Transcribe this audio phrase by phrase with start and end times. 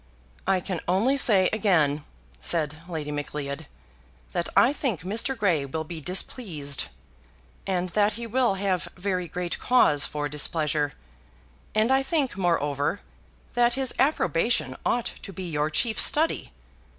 [0.47, 2.03] "I can only say again,"
[2.39, 3.67] said Lady Macleod,
[4.31, 5.37] "that I think Mr.
[5.37, 6.85] Grey will be displeased,
[7.67, 10.93] and that he will have very great cause for displeasure.
[11.75, 13.01] And I think, moreover,
[13.53, 16.51] that his approbation ought to be your chief study.